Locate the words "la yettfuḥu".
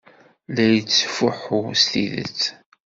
0.53-1.61